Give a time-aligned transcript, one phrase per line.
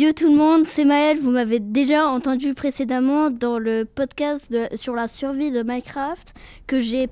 [0.00, 1.18] Yo tout le monde, c'est Maël.
[1.20, 6.32] Vous m'avez déjà entendu précédemment dans le podcast sur la survie de Minecraft
[6.66, 7.06] que j'ai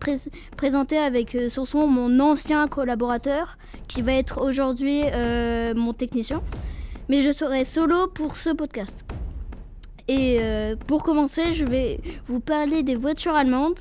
[0.56, 6.40] présenté avec euh, sur son mon ancien collaborateur qui va être aujourd'hui euh, mon technicien.
[7.10, 9.04] Mais je serai solo pour ce podcast.
[10.08, 13.80] Et euh, pour commencer, je vais vous parler des voitures allemandes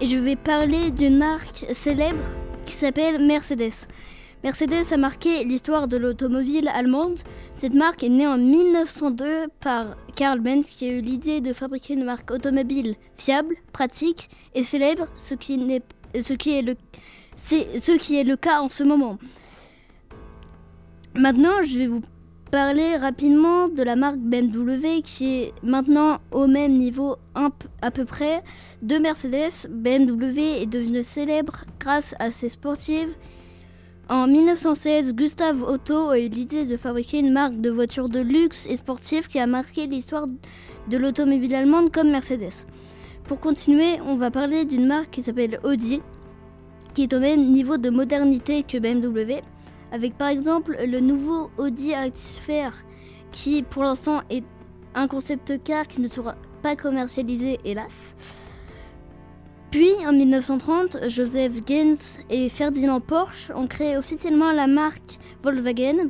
[0.00, 2.24] et je vais parler d'une marque célèbre
[2.66, 3.86] qui s'appelle Mercedes.
[4.44, 7.18] Mercedes a marqué l'histoire de l'automobile allemande.
[7.54, 11.94] Cette marque est née en 1902 par Karl Benz qui a eu l'idée de fabriquer
[11.94, 15.82] une marque automobile fiable, pratique et célèbre, ce qui, est,
[16.62, 16.76] le,
[17.52, 19.18] est le cas en ce moment.
[21.16, 22.02] Maintenant, je vais vous
[22.52, 28.44] parler rapidement de la marque BMW qui est maintenant au même niveau à peu près
[28.82, 29.68] de Mercedes.
[29.68, 33.12] BMW est devenue célèbre grâce à ses sportives
[34.08, 38.66] en 1916, Gustave Otto a eu l'idée de fabriquer une marque de voitures de luxe
[38.66, 40.26] et sportives qui a marqué l'histoire
[40.88, 42.64] de l'automobile allemande comme Mercedes.
[43.24, 46.00] Pour continuer, on va parler d'une marque qui s'appelle Audi,
[46.94, 49.42] qui est au même niveau de modernité que BMW,
[49.92, 52.72] avec par exemple le nouveau Audi Active
[53.30, 54.44] qui pour l'instant est
[54.94, 58.14] un concept car qui ne sera pas commercialisé hélas.
[59.70, 61.98] Puis, en 1930, Joseph Gaines
[62.30, 66.08] et Ferdinand Porsche ont créé officiellement la marque Volkswagen,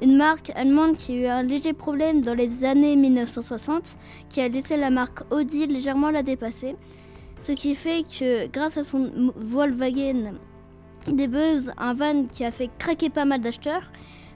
[0.00, 3.96] une marque allemande qui a eu un léger problème dans les années 1960,
[4.28, 6.76] qui a laissé la marque Audi légèrement la dépasser.
[7.40, 10.34] Ce qui fait que, grâce à son Volkswagen
[11.08, 13.90] ID-Buzz, un van qui a fait craquer pas mal d'acheteurs,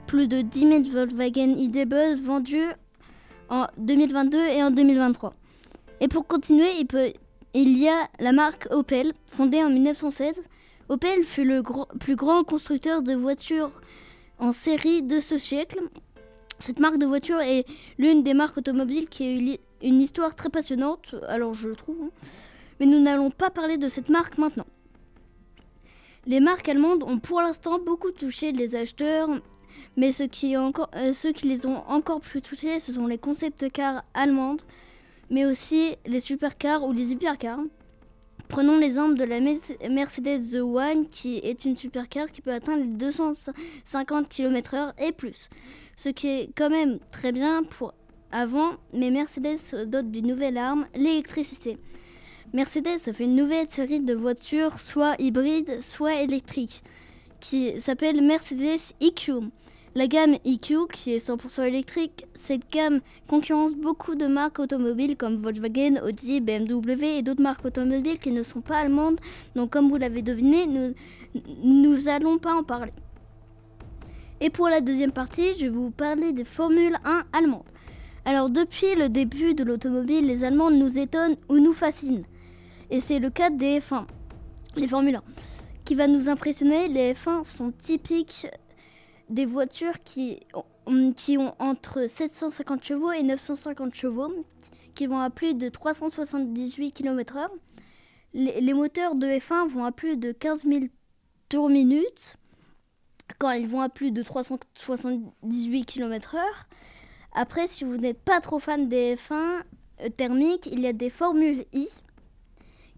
[0.05, 2.71] plus de 10 000 Volkswagen ID-Buzz vendus
[3.49, 5.33] en 2022 et en 2023.
[6.01, 7.13] Et pour continuer, il peut
[7.53, 10.41] il y a la marque Opel, fondée en 1916.
[10.89, 11.63] Opel fut le
[11.99, 13.81] plus grand constructeur de voitures
[14.37, 15.79] en série de ce siècle.
[16.57, 17.65] Cette marque de voiture est
[17.97, 21.97] l'une des marques automobiles qui a eu une histoire très passionnante, alors je le trouve.
[22.03, 22.09] Hein.
[22.79, 24.65] Mais nous n'allons pas parler de cette marque maintenant.
[26.25, 29.29] Les marques allemandes ont pour l'instant beaucoup touché les acheteurs,
[29.95, 33.17] mais ceux qui, encore, euh, ceux qui les ont encore plus touchés, ce sont les
[33.17, 34.61] concept cars allemandes,
[35.29, 37.59] mais aussi les supercars ou les hypercars.
[38.47, 39.39] Prenons l'exemple de la
[39.89, 45.49] Mercedes The One qui est une supercar qui peut atteindre les 250 km/h et plus.
[45.95, 47.93] Ce qui est quand même très bien pour
[48.31, 51.77] avant, mais Mercedes dote d'une nouvelle arme, l'électricité.
[52.53, 56.81] Mercedes a fait une nouvelle série de voitures, soit hybrides, soit électriques,
[57.39, 59.33] qui s'appelle Mercedes EQ.
[59.95, 65.37] La gamme EQ, qui est 100% électrique, cette gamme concurrence beaucoup de marques automobiles comme
[65.37, 69.19] Volkswagen, Audi, BMW et d'autres marques automobiles qui ne sont pas allemandes.
[69.55, 70.93] Donc comme vous l'avez deviné, nous
[71.63, 72.91] nous allons pas en parler.
[74.41, 77.63] Et pour la deuxième partie, je vais vous parler des Formule 1 allemandes.
[78.25, 82.23] Alors depuis le début de l'automobile, les Allemands nous étonnent ou nous fascinent.
[82.91, 84.05] Et c'est le cas des F1,
[84.75, 85.23] les Formule 1,
[85.83, 86.87] qui va nous impressionner.
[86.89, 88.47] Les F1 sont typiques
[89.29, 90.39] des voitures qui,
[91.15, 94.45] qui ont entre 750 chevaux et 950 chevaux,
[94.95, 97.47] qui vont à plus de 378 km/h.
[98.33, 100.85] Les, moteurs de F1 vont à plus de 15 000
[101.47, 102.37] tours minute
[103.39, 106.39] quand ils vont à plus de 378 km/h.
[107.33, 109.61] Après, si vous n'êtes pas trop fan des F1
[110.01, 111.87] euh, thermiques, il y a des Formules I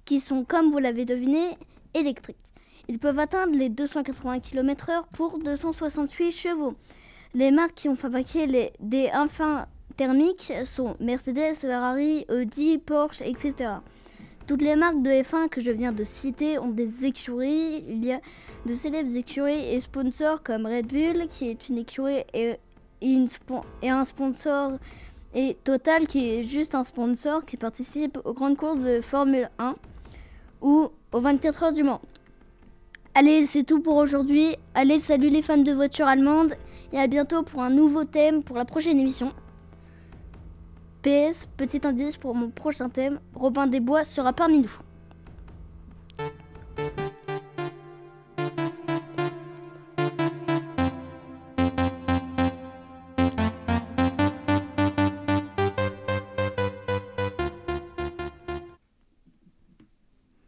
[0.05, 1.57] qui sont, comme vous l'avez deviné,
[1.93, 2.50] électriques.
[2.87, 6.75] Ils peuvent atteindre les 280 km/h pour 268 chevaux.
[7.33, 9.65] Les marques qui ont fabriqué les, des infins
[9.95, 13.75] thermiques sont Mercedes, Ferrari, Audi, Porsche, etc.
[14.47, 17.85] Toutes les marques de F1 que je viens de citer ont des écuries.
[17.87, 18.19] Il y a
[18.65, 22.57] de célèbres écuries et sponsors comme Red Bull, qui est une écurie et,
[23.01, 24.73] un sponsor,
[25.33, 29.75] et Total, qui est juste un sponsor qui participe aux grandes courses de Formule 1
[30.61, 32.01] ou aux 24 heures du Mans.
[33.13, 34.55] Allez, c'est tout pour aujourd'hui.
[34.73, 36.53] Allez, salut les fans de voitures allemandes
[36.93, 39.33] et à bientôt pour un nouveau thème pour la prochaine émission.
[41.01, 44.77] PS, petit indice pour mon prochain thème, Robin des Bois sera parmi nous.